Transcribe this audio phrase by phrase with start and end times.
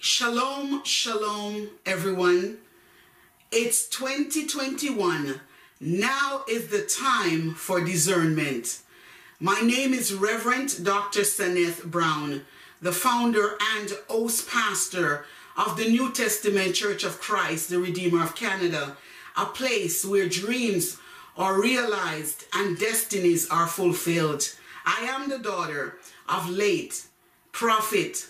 [0.00, 2.58] Shalom, shalom, everyone.
[3.50, 5.40] It's 2021.
[5.80, 8.78] Now is the time for discernment.
[9.40, 11.24] My name is Reverend Dr.
[11.24, 12.42] Senneth Brown,
[12.80, 15.24] the founder and host pastor
[15.56, 18.96] of the New Testament Church of Christ, the Redeemer of Canada,
[19.36, 20.98] a place where dreams
[21.36, 24.48] are realized and destinies are fulfilled.
[24.86, 25.96] I am the daughter
[26.28, 27.04] of late
[27.50, 28.28] prophet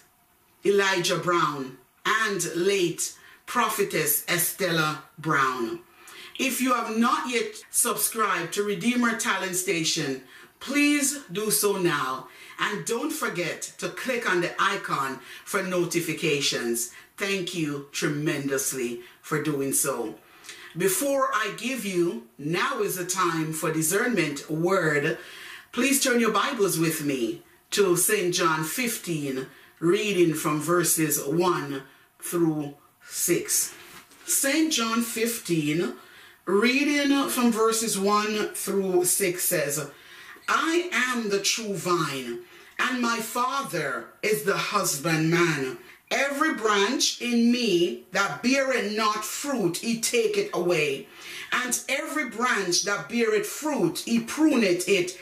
[0.65, 3.15] Elijah Brown and late
[3.47, 5.81] prophetess Estella Brown.
[6.39, 10.23] If you have not yet subscribed to Redeemer Talent Station,
[10.61, 12.29] please do so now.
[12.61, 16.93] And don't forget to click on the icon for notifications.
[17.17, 20.17] Thank you tremendously for doing so.
[20.77, 25.19] Before I give you, now is the time for discernment word.
[25.73, 28.35] Please turn your Bibles with me to St.
[28.35, 29.47] John 15,
[29.81, 31.83] reading from verses 1
[32.21, 32.75] through
[33.09, 33.75] 6.
[34.27, 34.73] St.
[34.73, 35.95] John 15,
[36.47, 39.91] reading from verses 1 through 6 says,
[40.49, 42.41] I am the true vine,
[42.79, 45.79] and my Father is the husbandman.
[46.11, 51.07] Every branch in me that beareth not fruit, he taketh away.
[51.53, 55.19] And every branch that beareth fruit, he pruneth it,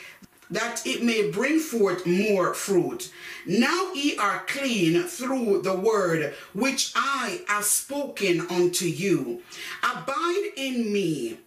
[0.49, 3.11] that it may bring forth more fruit.
[3.45, 9.41] Now ye are clean through the word which I have spoken unto you.
[9.83, 11.39] Abide in me,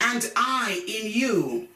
[0.00, 1.68] and I in you.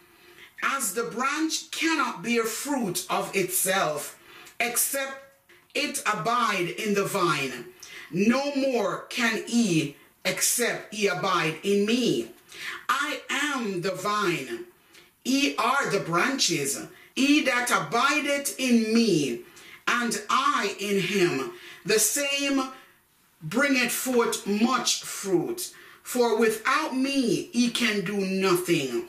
[0.63, 4.19] As the branch cannot bear fruit of itself,
[4.59, 5.15] except
[5.75, 7.67] it abide in the vine,
[8.11, 12.31] no more can ye except ye abide in me.
[12.89, 14.67] I am the vine
[15.25, 16.79] Ye are the branches,
[17.15, 19.43] he that abideth in me,
[19.87, 21.53] and I in him,
[21.85, 22.71] the same
[23.43, 25.73] bringeth forth much fruit.
[26.03, 29.09] For without me he can do nothing.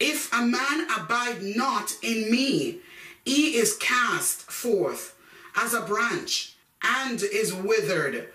[0.00, 2.78] If a man abide not in me,
[3.24, 5.14] he is cast forth
[5.54, 8.28] as a branch and is withered.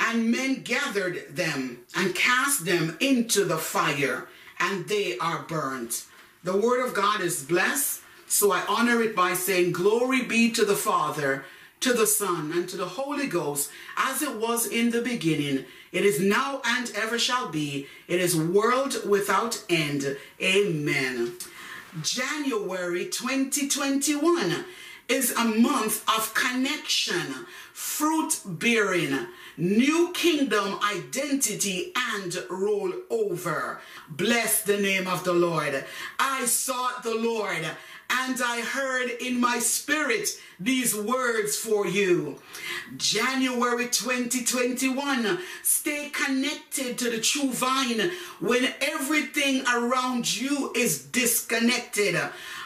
[0.00, 4.28] And men gathered them and cast them into the fire
[4.58, 6.06] and they are burnt.
[6.44, 10.64] The word of God is blessed, so I honor it by saying, Glory be to
[10.64, 11.44] the Father,
[11.80, 16.04] to the Son, and to the Holy Ghost, as it was in the beginning, it
[16.04, 17.86] is now and ever shall be.
[18.08, 20.16] It is world without end.
[20.42, 21.32] Amen.
[22.02, 24.64] January 2021
[25.08, 33.80] is a month of connection, fruit bearing, new kingdom identity, and roll over.
[34.08, 35.84] Bless the name of the Lord.
[36.18, 37.64] I sought the Lord
[38.08, 40.28] and I heard in my spirit
[40.60, 42.36] these words for you.
[42.96, 52.16] January 2021, stay connected to the true vine when everything around you is disconnected.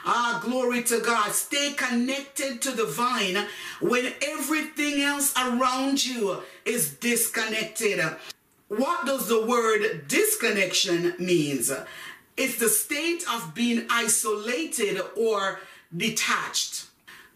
[0.04, 1.32] Ah, glory to God.
[1.32, 3.46] Stay connected to the vine
[3.80, 8.00] when everything else around you is disconnected.
[8.68, 11.70] What does the word disconnection means?
[12.36, 15.60] It's the state of being isolated or
[15.94, 16.86] detached.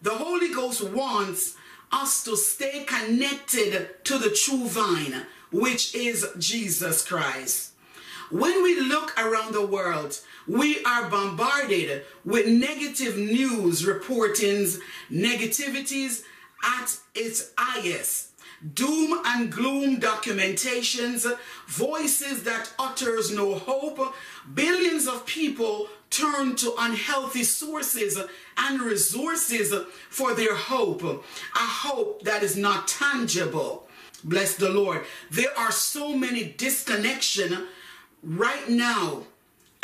[0.01, 1.55] The Holy Ghost wants
[1.91, 7.73] us to stay connected to the true vine, which is Jesus Christ.
[8.31, 14.79] When we look around the world, we are bombarded with negative news reportings,
[15.11, 16.23] negativities
[16.63, 18.31] at its highest.
[18.73, 21.27] Doom and gloom documentations,
[21.67, 24.15] voices that utters no hope,
[24.53, 28.17] billions of people turn to unhealthy sources
[28.57, 29.73] and resources
[30.09, 33.87] for their hope, a hope that is not tangible.
[34.23, 35.03] Bless the Lord.
[35.29, 37.67] There are so many disconnection
[38.23, 39.23] right now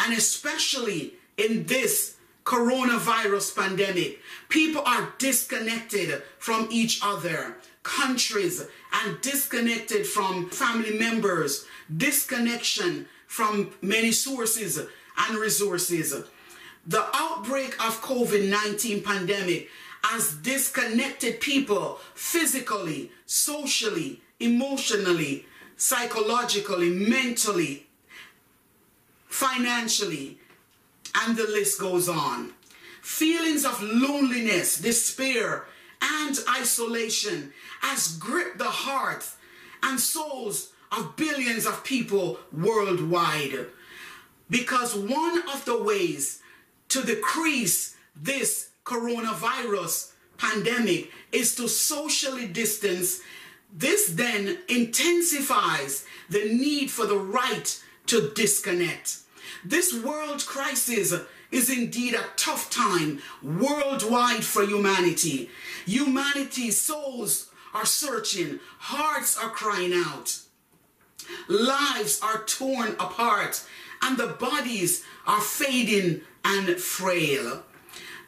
[0.01, 4.19] and especially in this coronavirus pandemic,
[4.49, 11.65] people are disconnected from each other, countries, and disconnected from family members,
[11.95, 16.15] disconnection from many sources and resources.
[16.87, 19.69] The outbreak of COVID-19 pandemic
[20.03, 25.45] has disconnected people physically, socially, emotionally,
[25.77, 27.87] psychologically, mentally,
[29.31, 30.37] financially,
[31.15, 32.53] and the list goes on.
[33.01, 35.65] Feelings of loneliness, despair,
[36.01, 37.51] and isolation
[37.81, 39.37] has gripped the hearts
[39.81, 43.65] and souls of billions of people worldwide.
[44.49, 46.41] Because one of the ways
[46.89, 53.21] to decrease this coronavirus pandemic is to socially distance
[53.73, 59.19] This then intensifies the need for the right to disconnect.
[59.63, 61.13] This world crisis
[61.51, 65.49] is indeed a tough time worldwide for humanity.
[65.85, 70.39] Humanity's souls are searching, hearts are crying out,
[71.47, 73.63] lives are torn apart,
[74.01, 77.63] and the bodies are fading and frail.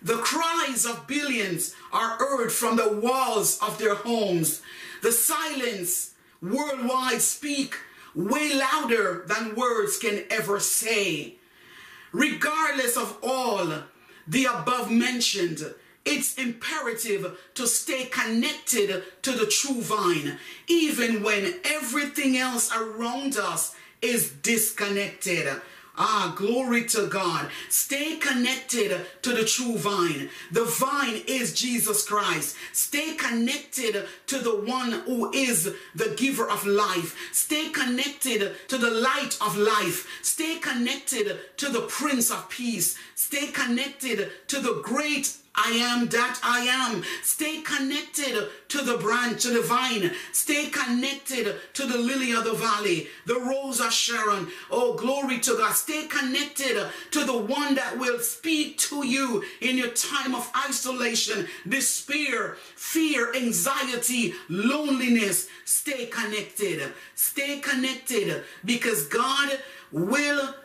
[0.01, 4.61] The cries of billions are heard from the walls of their homes.
[5.01, 7.75] The silence worldwide speak
[8.15, 11.35] way louder than words can ever say.
[12.11, 13.71] Regardless of all
[14.27, 15.73] the above mentioned,
[16.05, 20.37] it's imperative to stay connected to the true vine,
[20.67, 25.47] even when everything else around us is disconnected.
[25.95, 27.51] Ah, glory to God.
[27.69, 30.29] Stay connected to the true vine.
[30.51, 32.55] The vine is Jesus Christ.
[32.71, 37.15] Stay connected to the one who is the giver of life.
[37.31, 40.07] Stay connected to the light of life.
[40.23, 42.97] Stay connected to the Prince of Peace.
[43.13, 47.03] Stay connected to the great I am that I am.
[47.21, 50.11] Stay connected to the branch, to the vine.
[50.31, 54.47] Stay connected to the lily of the valley, the rose of Sharon.
[54.71, 55.73] Oh, glory to God.
[55.73, 61.47] Stay connected to the one that will speak to you in your time of isolation,
[61.67, 65.47] despair, fear, anxiety, loneliness.
[65.65, 66.93] Stay connected.
[67.13, 69.59] Stay connected because God
[69.91, 70.55] will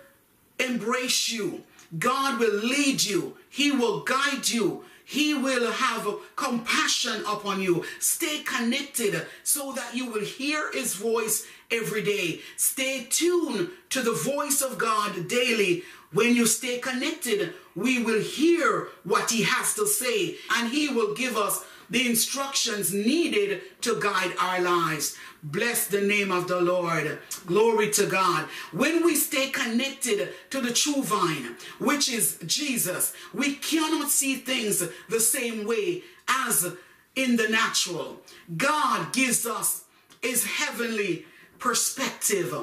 [0.58, 1.62] embrace you.
[1.99, 3.38] God will lead you.
[3.50, 4.85] He will guide you.
[5.05, 6.06] He will have
[6.37, 7.85] compassion upon you.
[7.99, 12.41] Stay connected so that you will hear his voice every day.
[12.56, 15.83] Stay tuned to the voice of God daily.
[16.12, 21.15] When you stay connected, we will hear what he has to say and he will
[21.15, 25.17] give us the instructions needed to guide our lives.
[25.43, 27.19] Bless the name of the Lord.
[27.46, 28.44] Glory to God.
[28.73, 34.87] When we stay connected to the true vine, which is Jesus, we cannot see things
[35.08, 36.75] the same way as
[37.14, 38.20] in the natural.
[38.56, 39.85] God gives us
[40.23, 41.26] his heavenly
[41.58, 42.55] perspective.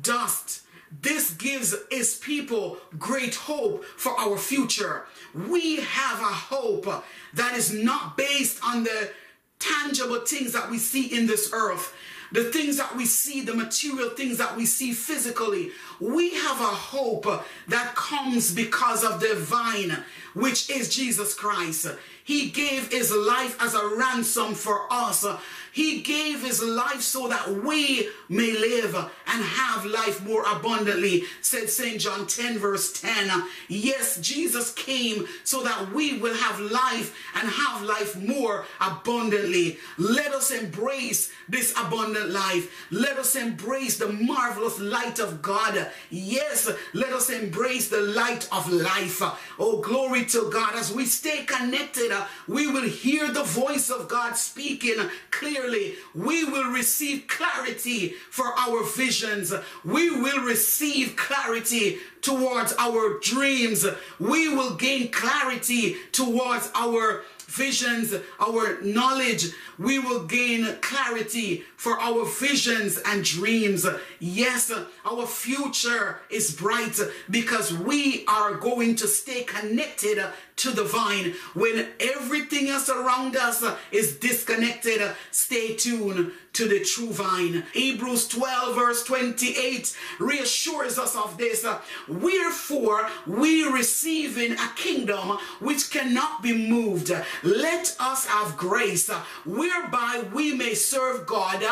[0.00, 0.62] Dust.
[0.90, 5.06] This gives his people great hope for our future.
[5.34, 7.04] We have a hope
[7.34, 9.10] that is not based on the
[9.58, 11.94] tangible things that we see in this earth
[12.32, 15.72] the things that we see, the material things that we see physically.
[15.98, 17.26] We have a hope
[17.68, 20.04] that comes because of the vine,
[20.34, 21.88] which is Jesus Christ.
[22.24, 25.26] He gave his life as a ransom for us.
[25.72, 31.68] He gave his life so that we may live and have life more abundantly, said
[31.68, 32.00] St.
[32.00, 33.44] John 10, verse 10.
[33.68, 39.78] Yes, Jesus came so that we will have life and have life more abundantly.
[39.98, 42.88] Let us embrace this abundant life.
[42.90, 45.90] Let us embrace the marvelous light of God.
[46.10, 49.22] Yes, let us embrace the light of life.
[49.58, 50.74] Oh, glory to God.
[50.74, 52.12] As we stay connected,
[52.48, 54.96] we will hear the voice of God speaking
[55.30, 59.52] clearly clearly, we will receive clarity for our visions.
[59.84, 63.86] We will receive clarity towards our dreams.
[64.18, 69.46] We will gain clarity towards our visions, our knowledge.
[69.78, 73.86] We will gain clarity for our visions and dreams.
[74.18, 74.72] Yes,
[75.04, 80.22] our future is bright because we are going to stay connected
[80.60, 81.34] to the vine.
[81.54, 85.00] When everything else around us is disconnected,
[85.30, 87.64] stay tuned to the true vine.
[87.72, 91.64] Hebrews 12, verse 28 reassures us of this.
[92.08, 97.10] Wherefore, we receiving a kingdom which cannot be moved,
[97.42, 99.08] let us have grace
[99.44, 101.64] whereby we may serve God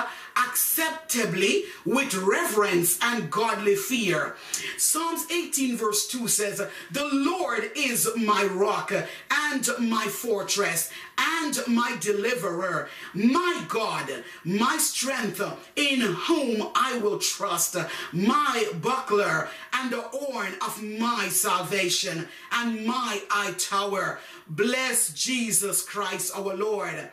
[0.47, 4.37] acceptably with reverence and godly fear.
[4.77, 6.59] Psalms 18, verse 2 says,
[6.91, 8.93] The Lord is my rock
[9.31, 15.43] and my fortress and my deliverer, my God, my strength,
[15.77, 17.77] in whom I will trust,
[18.13, 24.21] my buckler and the horn of my salvation and my eye tower.
[24.49, 27.11] Bless Jesus Christ our Lord.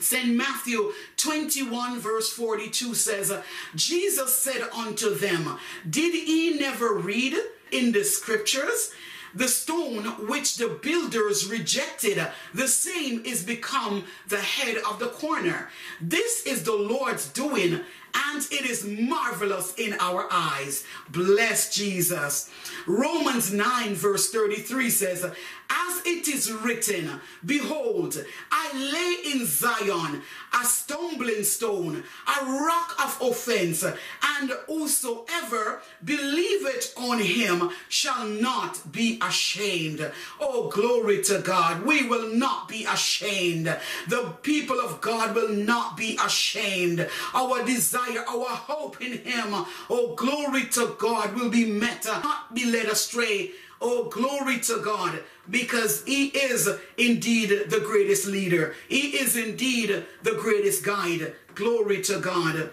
[0.00, 0.34] St.
[0.34, 3.32] Matthew 21, verse 42 says,
[3.74, 7.34] Jesus said unto them, Did ye never read
[7.70, 8.92] in the scriptures?
[9.34, 15.68] The stone which the builders rejected, the same is become the head of the corner.
[16.00, 17.80] This is the Lord's doing,
[18.16, 20.84] and it is marvelous in our eyes.
[21.10, 22.50] Bless Jesus.
[22.86, 30.22] Romans 9, verse 33 says, As it is written, Behold, I lay in Zion
[30.60, 39.18] a stumbling stone, a rock of offense, and whosoever believeth on him shall not be
[39.22, 40.10] ashamed.
[40.40, 41.84] Oh, glory to God.
[41.84, 43.66] We will not be ashamed.
[44.08, 47.08] The people of God will not be ashamed.
[47.34, 49.48] Our desire, our hope in him,
[49.90, 53.52] oh, glory to God, will be met, not be led astray.
[53.80, 58.74] Oh, glory to God, because He is indeed the greatest leader.
[58.88, 61.34] He is indeed the greatest guide.
[61.54, 62.70] Glory to God.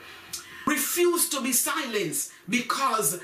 [0.66, 3.20] Refuse to be silenced because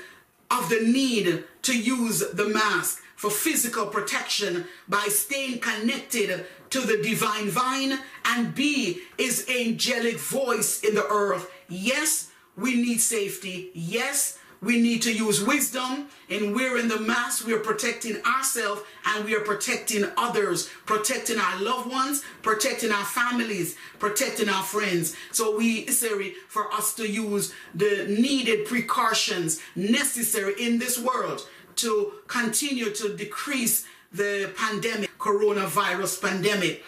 [0.50, 7.02] of the need to use the mask for physical protection by staying connected to the
[7.02, 11.50] divine vine and be his angelic voice in the earth.
[11.70, 13.70] Yes, we need safety.
[13.74, 16.08] Yes, we need to use wisdom.
[16.28, 21.62] In wearing the mask, we are protecting ourselves and we are protecting others, protecting our
[21.62, 25.16] loved ones, protecting our families, protecting our friends.
[25.30, 31.46] So we necessary for us to use the needed precautions necessary in this world
[31.76, 36.82] to continue to decrease the pandemic, coronavirus pandemic.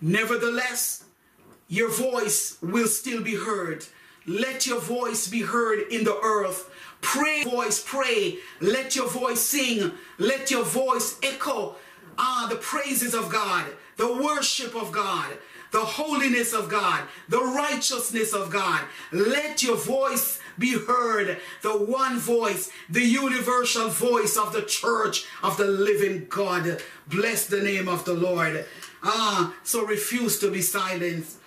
[0.00, 1.04] Nevertheless,
[1.68, 3.86] your voice will still be heard.
[4.26, 6.70] Let your voice be heard in the earth.
[7.00, 8.38] Pray, voice, pray.
[8.60, 9.92] Let your voice sing.
[10.18, 11.76] Let your voice echo
[12.18, 13.66] ah, the praises of God,
[13.96, 15.36] the worship of God,
[15.72, 18.82] the holiness of God, the righteousness of God.
[19.12, 21.38] Let your voice be heard.
[21.62, 26.80] The one voice, the universal voice of the church of the living God.
[27.08, 28.64] Bless the name of the Lord.
[29.02, 31.38] Ah, so refuse to be silenced.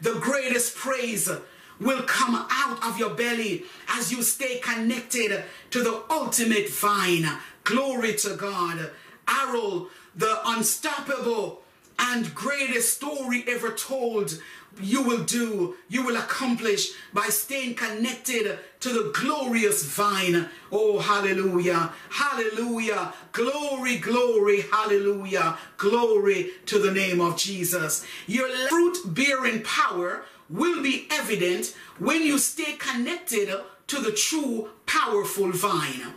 [0.00, 1.30] The greatest praise
[1.80, 7.26] will come out of your belly as you stay connected to the ultimate vine.
[7.64, 8.90] Glory to God.
[9.28, 11.62] Arrow, the unstoppable
[11.98, 14.40] and greatest story ever told,
[14.80, 20.48] you will do, you will accomplish by staying connected to the glorious vine.
[20.70, 28.06] Oh, hallelujah, hallelujah, glory, glory, hallelujah, glory to the name of Jesus.
[28.26, 33.50] Your fruit bearing power will be evident when you stay connected
[33.86, 36.14] to the true powerful vine.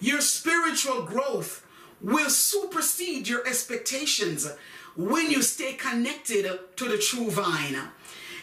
[0.00, 1.66] Your spiritual growth
[2.00, 4.50] will supersede your expectations
[4.96, 7.76] when you stay connected to the true vine.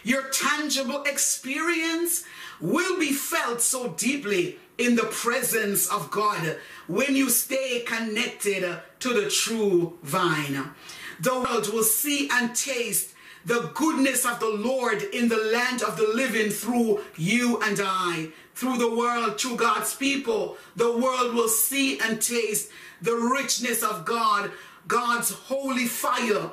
[0.04, 2.24] Your tangible experience
[2.62, 6.58] will be felt so deeply in the presence of God
[6.88, 10.72] when you stay connected to the true vine.
[11.20, 13.14] The world will see and taste
[13.48, 18.28] the goodness of the Lord in the land of the living through you and I,
[18.54, 20.58] through the world, through God's people.
[20.76, 22.70] The world will see and taste
[23.02, 24.52] the richness of God,
[24.90, 26.52] God's holy fire.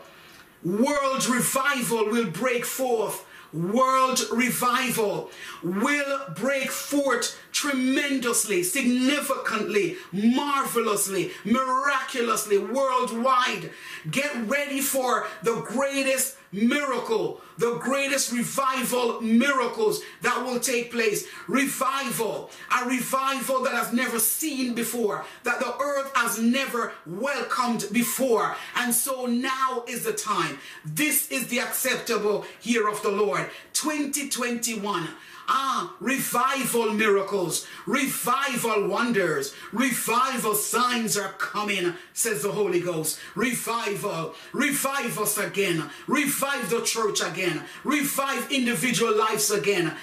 [0.62, 5.30] World revival will break forth world revival
[5.62, 13.70] will break forth tremendously, significantly, marvelously, miraculously, worldwide.
[14.10, 21.26] Get ready for the greatest miracle, the greatest revival miracles that will take place.
[21.49, 28.56] Revival, a revival that has never seen before, that the earth has never welcomed before.
[28.76, 30.58] And so now is the time.
[30.84, 35.08] This is the acceptable year of the Lord, 2021.
[35.46, 43.18] Ah, revival miracles, revival wonders, revival signs are coming, says the Holy Ghost.
[43.34, 49.94] Revival, revive us again, revive the church again, revive individual lives again,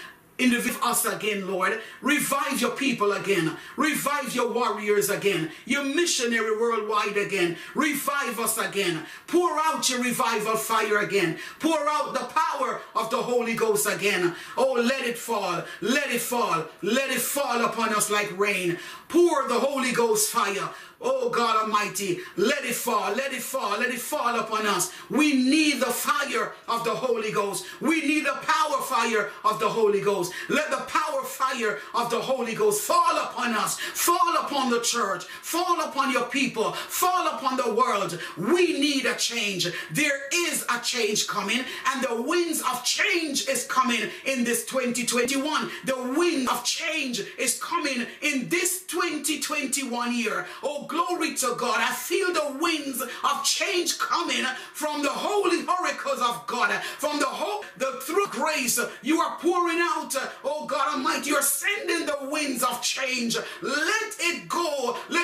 [0.42, 1.80] Revive us again, Lord.
[2.02, 3.56] Revive your people again.
[3.78, 5.52] Revive your warriors again.
[5.66, 7.58] Your missionary worldwide again.
[7.76, 9.06] Revive us again.
[9.28, 11.38] Pour out your revival fire again.
[11.60, 14.36] Pour out the power of the Holy Ghost again.
[14.58, 15.64] Oh, let it fall.
[15.82, 16.66] Let it fall.
[16.82, 18.80] Let it fall upon us like rain.
[19.10, 20.70] Pour the Holy Ghost fire.
[21.04, 24.92] Oh God Almighty, let it fall, let it fall, let it fall upon us.
[25.10, 27.66] We need the fire of the Holy Ghost.
[27.80, 30.32] We need the power fire of the Holy Ghost.
[30.48, 35.24] Let the power fire of the Holy Ghost fall upon us, fall upon the church,
[35.24, 38.20] fall upon your people, fall upon the world.
[38.38, 39.68] We need a change.
[39.92, 45.72] There is a change coming, and the winds of change is coming in this 2021.
[45.86, 50.46] The wind of change is coming in this 2021 year.
[50.62, 51.78] Oh glory to God.
[51.80, 54.44] I feel the winds of change coming
[54.74, 59.80] from the holy oracles of God, from the hope, the through grace you are pouring
[59.80, 61.30] out, oh God Almighty.
[61.30, 63.38] You're sending the winds of change.
[63.62, 64.98] Let it go.
[65.10, 65.21] Let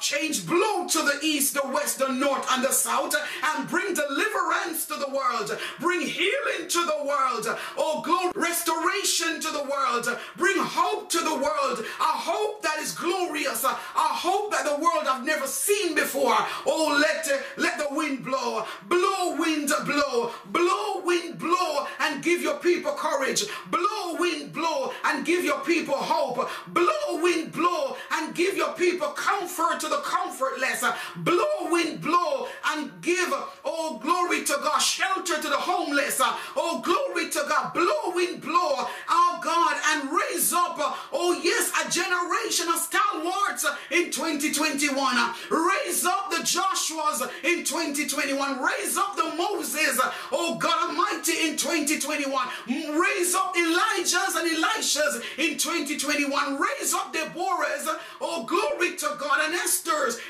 [0.00, 4.86] change blow to the east, the west, the north, and the south and bring deliverance
[4.86, 5.56] to the world.
[5.80, 7.46] Bring healing to the world.
[7.76, 10.08] Oh, glory, restoration to the world.
[10.36, 11.84] Bring hope to the world.
[12.00, 13.64] A hope that is glorious.
[13.64, 16.36] A hope that the world have never seen before.
[16.66, 18.64] Oh, let, let the wind blow.
[18.88, 20.32] Blow, wind, blow.
[20.46, 23.44] Blow, wind, blow, and give your people courage.
[23.70, 26.48] Blow, wind, blow, and give your people hope.
[26.68, 30.84] Blow, wind, blow, and give your people comfort to the comfortless.
[31.16, 33.28] Blow, wind, blow, and give,
[33.64, 36.20] oh, glory to God, shelter to the homeless.
[36.56, 37.74] Oh, glory to God.
[37.74, 40.76] Blow, wind, blow, oh God, and raise up,
[41.12, 45.34] oh yes, a generation of stalwarts in 2021.
[45.50, 48.62] Raise up the Joshuas in 2021.
[48.62, 50.00] Raise up the Moses,
[50.32, 52.48] oh God Almighty, in 2021.
[52.68, 56.58] Raise up Elijahs and Elishas in 2021.
[56.58, 59.54] Raise up Deborahs, oh glory to God, and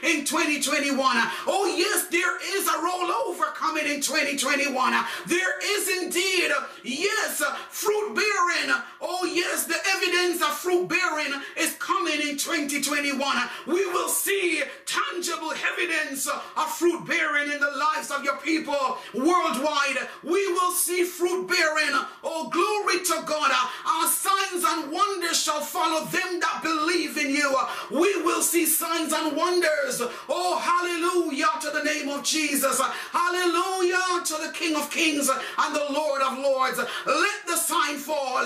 [0.02, 0.98] In 2021.
[1.46, 5.04] Oh yes, there is a rollover coming in 2021.
[5.26, 6.50] There is indeed,
[6.82, 8.74] yes, fruit bearing.
[9.06, 13.20] Oh yes, the evidence of fruit bearing is coming in 2021.
[13.66, 20.08] We will see tangible evidence of fruit bearing in the lives of your people worldwide.
[20.22, 21.94] We will see fruit bearing.
[22.22, 23.50] Oh, glory to God.
[23.86, 27.54] Our signs and wonders shall follow them that believe in you.
[27.90, 30.00] We will see signs and wonders.
[30.30, 32.80] Oh, hallelujah to the name of Jesus.
[33.12, 36.78] Hallelujah to the King of Kings and the Lord of Lords.
[37.06, 38.44] Let the sign fall.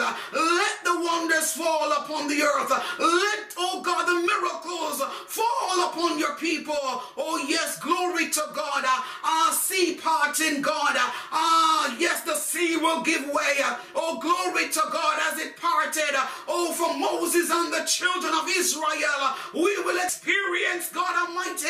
[0.85, 2.71] The wonders fall upon the earth.
[2.99, 6.75] Let, oh God, the miracles fall upon your people.
[7.17, 8.85] Oh, yes, glory to God.
[8.87, 10.95] Ah, sea parting, God.
[10.97, 13.57] Ah, yes, the sea will give way.
[13.95, 16.15] Oh, glory to God as it parted.
[16.49, 21.67] Oh, for Moses and the children of Israel, we will experience, God Almighty.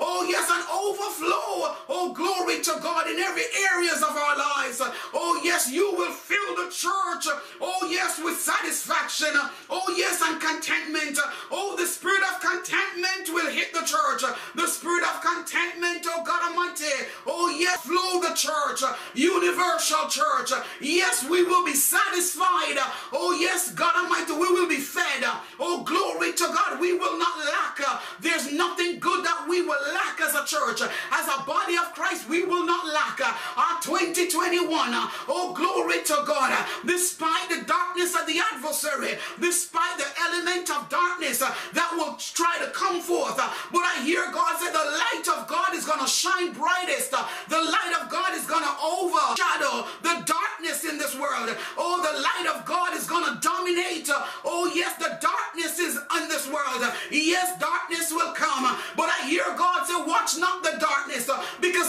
[0.00, 1.76] Oh, yes, an overflow.
[1.88, 4.80] Oh, glory to God in every areas of our lives.
[5.14, 7.26] Oh, yes, you will fill the church.
[8.12, 9.30] Yes, with satisfaction.
[9.70, 11.18] Oh, yes, and contentment.
[11.50, 14.22] Oh, the spirit of contentment will hit the church.
[14.54, 16.01] The spirit of contentment,
[17.26, 18.82] oh yes, flow the church.
[18.82, 20.52] Uh, Universal church.
[20.52, 22.78] Uh, yes, we will be satisfied.
[23.12, 25.24] Oh, yes, God Almighty, we will be fed.
[25.60, 26.80] Oh, glory to God.
[26.80, 27.80] We will not lack.
[28.20, 30.80] There's nothing good that we will lack as a church.
[31.10, 33.20] As a body of Christ, we will not lack.
[33.20, 34.68] Our 2021.
[35.28, 36.66] Oh, glory to God.
[36.86, 42.70] Despite the darkness of the adversary, despite the element of darkness that will try to
[42.70, 43.36] come forth.
[43.36, 44.61] But I hear God
[46.12, 47.14] shine brightest.
[47.14, 51.48] Uh, the light of God is going to overshadow the darkness in this world.
[51.78, 54.08] Oh, the light of God is going to dominate.
[54.44, 56.84] Oh, yes, the darkness is in this world.
[57.10, 58.76] Yes, darkness will come.
[58.96, 61.88] But I hear God say, watch not the darkness uh, because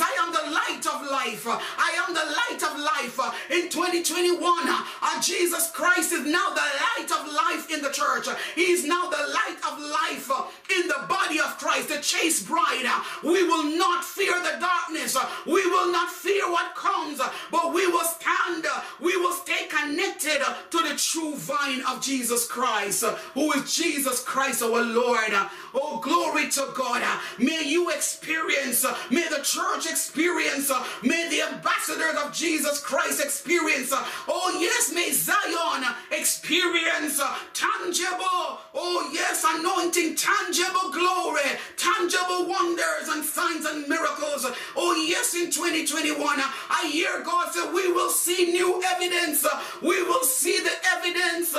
[1.13, 1.45] life.
[1.47, 3.17] I am the light of life.
[3.51, 8.25] In 2021, uh, Jesus Christ is now the light of life in the church.
[8.55, 10.31] He is now the light of life
[10.75, 12.89] in the body of Christ, the chaste bride.
[13.23, 15.15] We will not fear the darkness.
[15.45, 17.21] We will not fear what comes,
[17.51, 18.65] but we will stand.
[18.99, 23.03] We will stay connected to the true vine of Jesus Christ,
[23.35, 25.33] who is Jesus Christ our Lord.
[25.73, 27.01] Oh, glory to God.
[27.01, 32.79] Uh, may you experience, uh, may the church experience, uh, may the ambassadors of Jesus
[32.79, 33.91] Christ experience.
[33.91, 37.19] Oh, yes, may Zion experience
[37.53, 41.41] tangible, oh, yes, anointing, tangible glory,
[41.77, 44.45] tangible wonders and signs and miracles.
[44.75, 49.45] Oh, yes, in 2021, I hear God say we will see new evidence.
[49.81, 51.55] We will see the evidence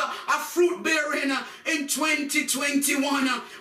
[2.04, 3.02] 2021.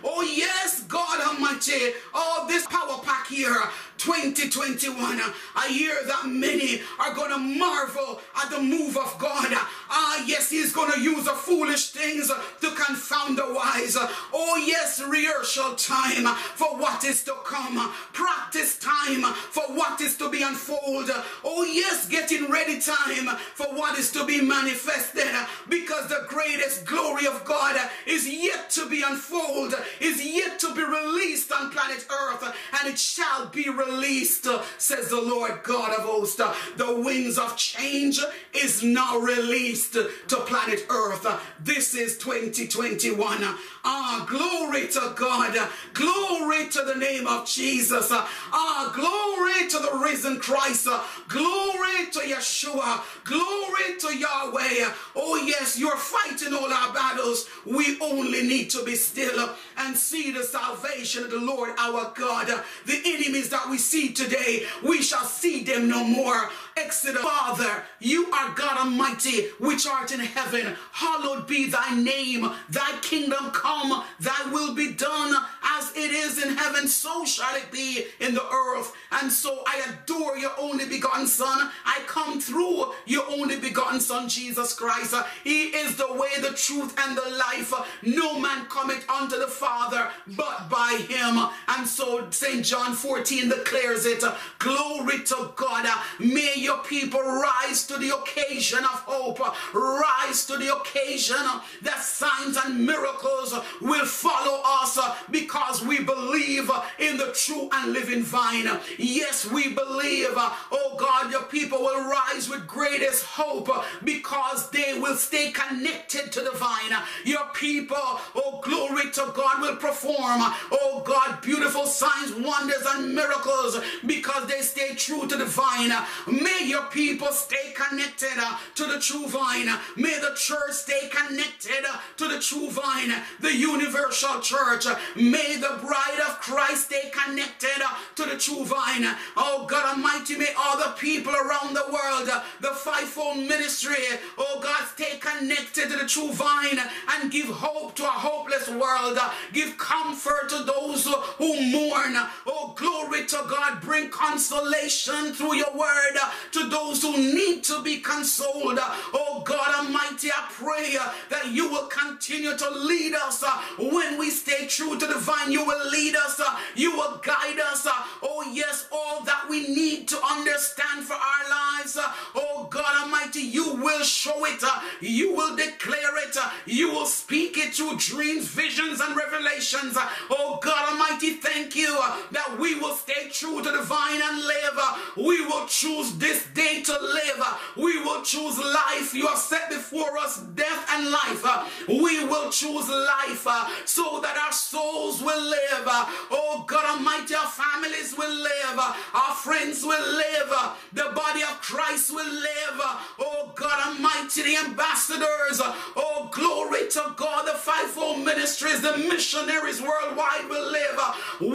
[0.03, 1.93] Oh, yes, God Almighty.
[2.13, 3.55] Oh, this power pack here
[4.03, 5.21] 2021.
[5.21, 9.47] a year that many are going to marvel at the move of God.
[9.89, 13.95] Ah, yes, He's going to use the foolish things to confound the wise.
[14.33, 20.29] Oh, yes, rehearsal time for what is to come, practice time for what is to
[20.29, 21.15] be unfolded.
[21.45, 25.31] Oh, yes, getting ready time for what is to be manifested
[25.69, 30.83] because the greatest glory of God is yet to be unfolded, is yet to be
[30.83, 32.43] released on planet Earth,
[32.81, 36.39] and it shall be released released, uh, says the Lord God of hosts.
[36.39, 38.19] Uh, the winds of change
[38.53, 41.25] is now released to planet Earth.
[41.25, 43.43] Uh, this is 2021.
[43.85, 45.57] Ah, glory to God.
[45.93, 48.07] Glory to the name of Jesus.
[48.11, 50.87] Ah, glory to the risen Christ.
[51.27, 53.01] Glory to Yeshua.
[53.25, 54.89] Glory to Yahweh.
[55.17, 57.49] Oh, yes, you're fighting all our battles.
[57.65, 62.47] We only need to be still and see the salvation of the Lord our God.
[62.85, 66.49] The enemies that we see today, we shall see them no more.
[66.75, 70.75] Exodus, Father, you are God Almighty, which art in heaven.
[70.91, 72.49] Hallowed be thy name.
[72.69, 77.71] Thy kingdom come, thy will be done as it is in heaven, so shall it
[77.71, 78.93] be in the earth.
[79.11, 81.69] And so I adore your only begotten Son.
[81.85, 85.13] I come through your only begotten Son, Jesus Christ.
[85.43, 87.73] He is the way, the truth, and the life.
[88.01, 91.39] No man cometh unto the Father but by him.
[91.67, 92.65] And so St.
[92.65, 94.23] John 14 declares it.
[94.59, 95.87] Glory to God.
[96.19, 99.39] May your people rise to the occasion of hope,
[99.73, 101.35] rise to the occasion
[101.81, 104.97] that signs and miracles will follow us
[105.29, 108.67] because we believe in the true and living vine.
[108.97, 113.69] Yes, we believe, oh God, your people will rise with greatest hope
[114.03, 116.93] because they will stay connected to the vine.
[117.25, 123.79] Your people, oh glory to God, will perform, oh God, beautiful signs, wonders, and miracles
[124.05, 125.91] because they stay true to the vine.
[126.27, 129.67] May May your people stay connected uh, to the true vine.
[129.97, 134.85] May the church stay connected uh, to the true vine, the universal church.
[135.15, 137.72] May the bride of Christ stay connected
[138.15, 139.05] to the true vine.
[139.37, 142.29] Oh God Almighty, may all the people around the world,
[142.61, 143.95] the fivefold ministry,
[144.37, 146.79] oh God, stay connected to the true vine
[147.11, 149.17] and give hope to a hopeless world.
[149.51, 151.05] Give comfort to those
[151.37, 152.15] who mourn.
[152.45, 153.81] Oh, glory to God.
[153.81, 156.17] Bring consolation through your word
[156.51, 158.79] to those who need to be consoled.
[159.13, 160.97] Oh God Almighty, I pray
[161.29, 163.43] that you will continue to lead us
[163.77, 165.51] when we stay true to the vine.
[165.51, 166.41] You will lead us,
[166.75, 167.85] you will guide us.
[167.85, 171.97] Uh, oh yes, all that we need to understand for our lives.
[171.97, 176.35] Uh, oh God Almighty, you will show it, uh, you will declare it,
[176.65, 179.97] you will speak it through dreams, visions, and revelations.
[180.29, 181.97] Oh God Almighty, thank you
[182.31, 184.79] that we will stay true to the vine and live.
[185.17, 187.41] We will choose this this day to live.
[187.77, 189.13] We will choose life.
[189.13, 191.45] You have set before us death and life.
[191.87, 193.45] We will choose life
[193.85, 195.85] so that our souls will live.
[196.31, 198.79] Oh God Almighty, our families will live.
[199.13, 200.53] Our friends will live.
[200.93, 202.79] The body of Christ will live.
[203.19, 205.59] Oh God Almighty, the ambassadors.
[205.95, 210.99] Oh glory to God, the fivefold ministries, the missionaries worldwide will live.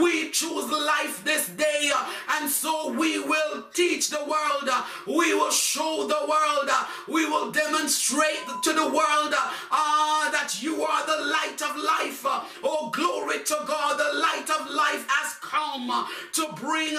[0.02, 1.90] We choose life this day,
[2.38, 4.68] and so we will teach the world
[5.06, 6.70] we will show the world.
[7.06, 9.34] We will demonstrate to the world
[9.70, 12.22] uh, that you are the light of life.
[12.62, 13.98] Oh, glory to God.
[13.98, 16.96] The light of life has come to bring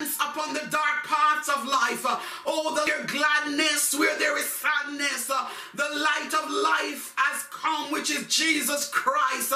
[0.00, 2.04] upon the dark parts of life.
[2.44, 5.26] Oh, the gladness where there is sadness.
[5.26, 9.52] The light of life has come, which is Jesus Christ,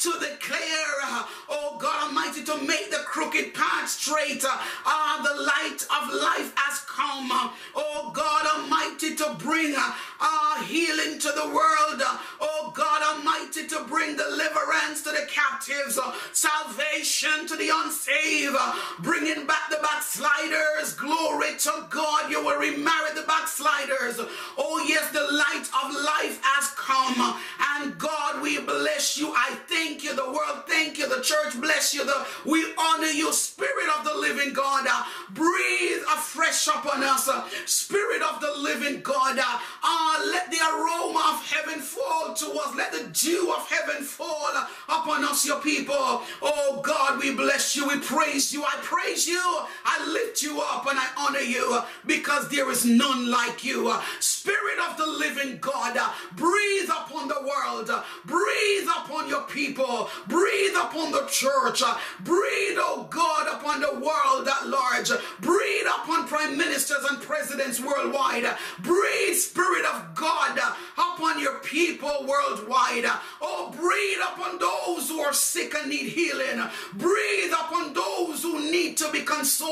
[0.00, 1.00] to declare,
[1.48, 4.44] oh God Almighty, to make the crooked path straight.
[4.44, 7.28] Ah, the light of life has come,
[7.74, 12.02] oh God Almighty, to bring ah, healing to the world.
[12.40, 15.98] Oh God Almighty, to bring deliverance to the captives,
[16.32, 18.56] salvation to the unsaved,
[19.00, 20.94] bringing back the backsliders.
[20.94, 22.30] Glory to God.
[22.30, 24.18] You will remarry the backsliders.
[24.56, 27.38] Oh, yes, the light of life has come.
[27.76, 29.32] And God, we bless you.
[29.36, 30.14] I thank you.
[30.16, 31.08] The world thank you.
[31.08, 32.04] The church bless you.
[32.04, 34.86] The, we honor you, Spirit of the living God.
[34.88, 37.28] Uh, breathe afresh upon us.
[37.28, 39.38] Uh, Spirit of the living God.
[39.38, 42.74] Uh, uh, let the aroma of heaven fall to us.
[42.76, 44.52] Let the dew of heaven fall
[44.88, 46.22] upon us, your people.
[46.42, 47.86] Oh God, we bless you.
[47.88, 48.64] We praise you.
[48.64, 49.42] I praise you.
[49.84, 53.88] I lift you up and I honor you uh, because there is none like you.
[53.88, 54.02] Uh.
[54.20, 57.90] Spirit of the living God, uh, breathe upon the world,
[58.24, 61.82] breathe upon your people, breathe upon the church,
[62.20, 65.10] breathe, oh God, upon the world at large,
[65.40, 68.46] breathe upon prime ministers and presidents worldwide,
[68.80, 70.58] breathe, Spirit of God,
[70.96, 73.04] upon your people worldwide.
[73.40, 76.62] Oh, breathe upon those who are sick and need healing,
[76.94, 79.63] breathe upon those who need to be consoled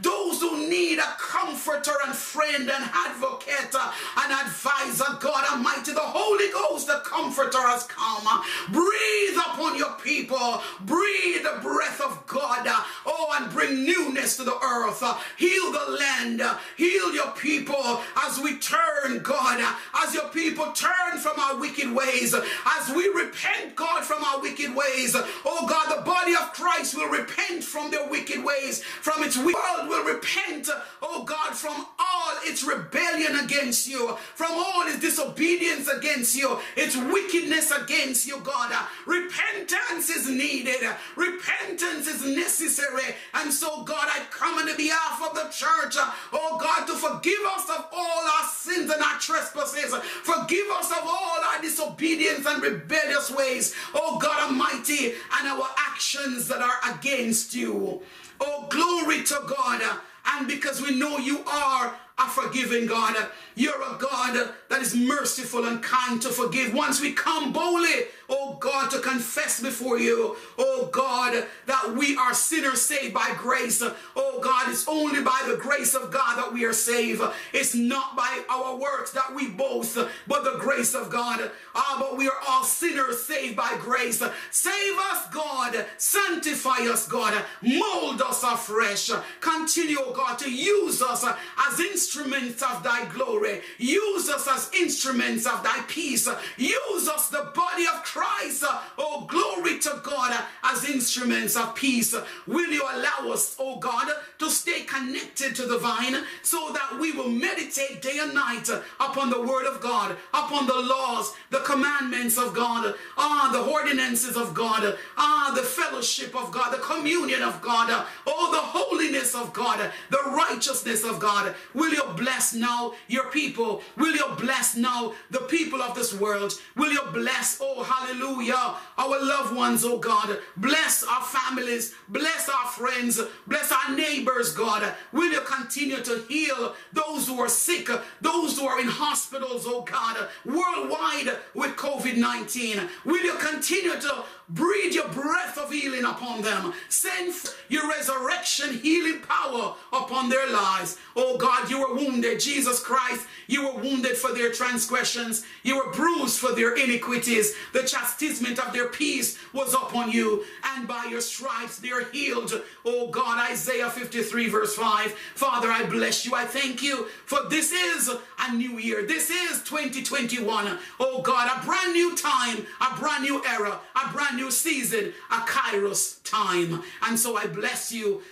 [0.00, 3.74] those who need a comforter and friend and advocate
[4.18, 5.18] and advisor.
[5.20, 8.26] God Almighty, the Holy Ghost, the comforter has come.
[8.70, 10.62] Breathe upon your people.
[10.80, 12.66] Breathe the breath of God.
[13.04, 15.02] Oh, and bring newness to the earth.
[15.36, 16.42] Heal the land.
[16.76, 19.60] Heal your people as we turn, God,
[20.04, 24.74] as your people turn from our wicked ways, as we repent, God, from our wicked
[24.74, 25.14] ways.
[25.44, 29.88] Oh God, the body of Christ will repent from their wicked ways, from its world
[29.88, 30.68] will repent,
[31.02, 36.96] oh God, from all its rebellion against you, from all its disobedience against you, its
[36.96, 38.72] wickedness against you, God.
[39.06, 40.80] Repentance is needed.
[41.16, 43.14] Repentance is necessary.
[43.34, 45.96] And so, God, I come on the behalf of the church,
[46.32, 49.94] oh God, to forgive us of all our sins and our trespasses.
[49.94, 56.48] Forgive us of all our disobedience and rebellious ways, oh God Almighty, and our actions
[56.48, 58.02] that are against you.
[58.40, 59.82] Oh, glory to God.
[60.26, 63.16] And because we know you are a forgiving God,
[63.56, 66.74] you're a God that is merciful and kind to forgive.
[66.74, 72.34] Once we come boldly, oh God, to confess before you, oh God, that we are
[72.34, 73.82] sinners saved by grace.
[74.14, 77.22] Oh God, it's only by the grace of God that we are saved.
[77.54, 81.50] It's not by our works that we boast, but the grace of God.
[81.74, 84.22] Ah, but we are all sinners saved by grace.
[84.50, 85.86] Save us, God.
[85.96, 87.42] Sanctify us, God.
[87.62, 89.10] Mold us afresh.
[89.40, 93.62] Continue, oh God, to use us as instruments of thy glory glory.
[93.78, 96.28] Use us as instruments of thy peace.
[96.56, 98.64] Use us, the body of Christ.
[98.98, 102.14] Oh, glory to God, as instruments of peace.
[102.46, 107.12] Will you allow us, oh God, to stay connected to the vine so that we
[107.12, 108.68] will meditate day and night
[109.00, 114.36] upon the word of God, upon the laws, the commandments of God, ah, the ordinances
[114.36, 119.52] of God, ah, the fellowship of God, the communion of God, oh, the holiness of
[119.52, 121.54] God, the righteousness of God.
[121.74, 123.82] Will you bless now your people.
[123.98, 126.52] Will you bless now the people of this world?
[126.74, 130.38] Will you bless, oh hallelujah, our loved ones, oh God.
[130.56, 131.94] Bless our families.
[132.08, 133.20] Bless our friends.
[133.46, 134.82] Bless our neighbors, God.
[135.12, 137.88] Will you continue to heal those who are sick,
[138.22, 142.88] those who are in hospitals, oh God, worldwide with COVID-19?
[143.04, 146.72] Will you continue to breathe your breath of healing upon them?
[146.88, 147.34] Send
[147.68, 150.96] your resurrection healing power upon their lives.
[151.14, 152.40] Oh God, you were wounded.
[152.40, 155.44] Jesus Christ, you were wounded for their transgressions.
[155.62, 157.54] You were bruised for their iniquities.
[157.72, 160.44] The chastisement of their peace was upon you.
[160.64, 162.52] And by your stripes they are healed.
[162.84, 165.12] Oh God, Isaiah 53 verse 5.
[165.12, 166.34] Father, I bless you.
[166.34, 168.10] I thank you for this is
[168.40, 169.06] a new year.
[169.06, 170.78] This is 2021.
[171.00, 175.40] Oh God, a brand new time, a brand new era, a brand new season, a
[175.40, 176.82] kairos time.
[177.02, 178.22] And so I bless you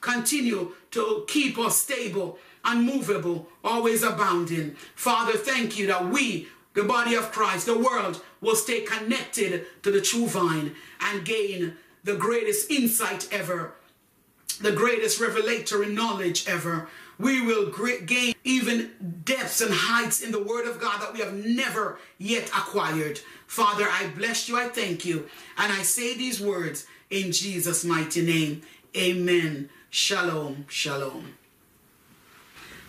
[0.00, 4.76] continue to keep us stable, unmovable, always abounding.
[4.94, 9.90] Father, thank you that we, the body of Christ, the world, will stay connected to
[9.90, 13.74] the true vine and gain the greatest insight ever,
[14.60, 16.88] the greatest revelatory knowledge ever.
[17.18, 17.72] We will
[18.06, 22.48] gain even depths and heights in the Word of God that we have never yet
[22.48, 23.18] acquired.
[23.46, 28.24] Father, I bless you, I thank you, and I say these words in Jesus' mighty
[28.24, 28.62] name.
[28.96, 29.70] Amen.
[29.90, 31.37] Shalom, shalom.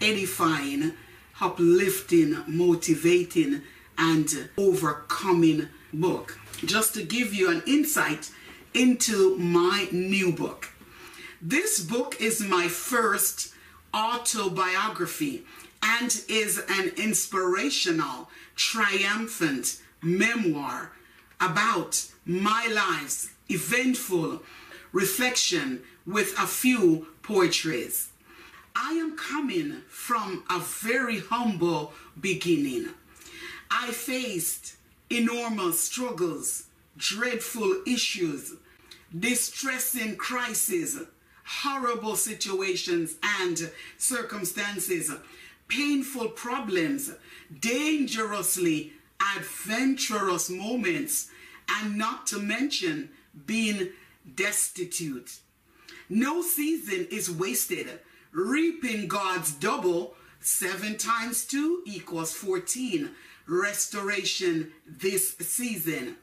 [0.00, 0.92] edifying,
[1.40, 3.62] uplifting, motivating,
[3.96, 6.38] and overcoming book.
[6.64, 8.30] Just to give you an insight
[8.74, 10.68] into my new book.
[11.40, 13.54] This book is my first
[13.94, 15.44] autobiography
[15.82, 20.92] and is an inspirational, triumphant memoir
[21.40, 24.42] about my life's eventful
[24.92, 28.08] reflection with a few poetries.
[28.80, 32.90] I am coming from a very humble beginning.
[33.68, 34.76] I faced
[35.10, 36.64] enormous struggles,
[36.96, 38.54] dreadful issues,
[39.18, 41.00] distressing crises,
[41.44, 45.10] horrible situations and circumstances,
[45.66, 47.10] painful problems,
[47.60, 48.92] dangerously
[49.36, 51.30] adventurous moments,
[51.68, 53.10] and not to mention
[53.44, 53.88] being
[54.36, 55.40] destitute.
[56.08, 57.88] No season is wasted.
[58.38, 63.10] Reaping God's double, 7 times 2 equals 14.
[63.48, 66.18] Restoration this season.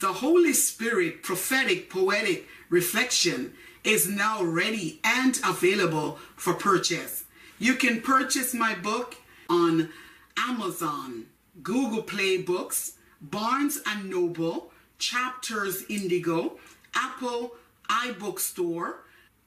[0.00, 3.52] The Holy Spirit prophetic poetic reflection
[3.84, 7.22] is now ready and available for purchase.
[7.60, 9.14] You can purchase my book
[9.48, 9.90] on
[10.36, 11.26] Amazon,
[11.62, 16.58] Google Play Books, Barnes and Noble, Chapters Indigo,
[16.96, 17.52] Apple
[17.88, 18.94] iBookstore,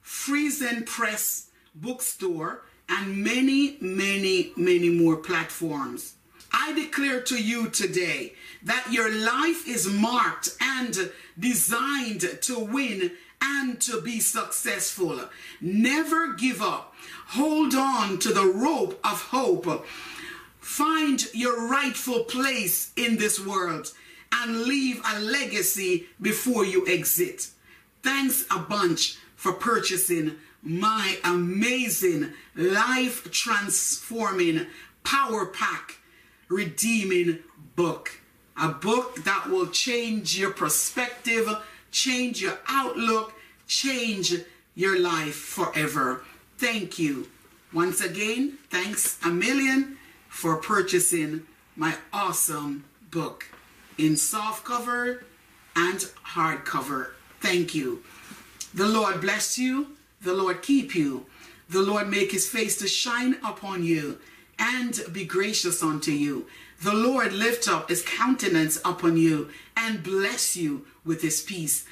[0.01, 1.46] Friesen Press
[1.81, 6.13] Bookstore, and many, many, many more platforms.
[6.51, 13.11] I declare to you today that your life is marked and designed to win
[13.41, 15.21] and to be successful.
[15.61, 16.95] Never give up.
[17.27, 19.85] Hold on to the rope of hope.
[20.59, 23.91] Find your rightful place in this world
[24.31, 27.49] and leave a legacy before you exit.
[28.01, 34.67] Thanks a bunch for purchasing my amazing life transforming
[35.03, 35.97] power pack
[36.49, 37.39] redeeming
[37.75, 38.11] book.
[38.59, 41.47] A book that will change your perspective,
[41.91, 43.33] change your outlook,
[43.67, 44.33] change
[44.73, 46.23] your life forever.
[46.57, 47.27] Thank you.
[47.73, 49.97] Once again, thanks a million
[50.29, 53.45] for purchasing my awesome book
[53.97, 55.23] in soft cover
[55.75, 55.99] and
[56.33, 57.11] hardcover.
[57.39, 58.03] Thank you.
[58.73, 59.96] The Lord bless you.
[60.21, 61.25] The Lord keep you.
[61.69, 64.19] The Lord make his face to shine upon you
[64.57, 66.47] and be gracious unto you.
[66.81, 71.85] The Lord lift up his countenance upon you and bless you with his peace.